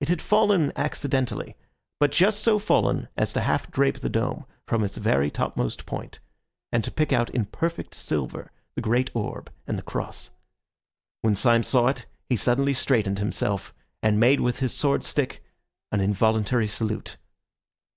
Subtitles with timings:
[0.00, 1.56] It had fallen accidentally,
[1.98, 6.20] but just so fallen as to half drape the dome from its very topmost point,
[6.70, 10.30] and to pick out in perfect silver the great orb and the cross.
[11.22, 13.74] When Syme saw it he suddenly straightened himself,
[14.04, 15.42] and made with his sword stick
[15.90, 17.16] an involuntary salute.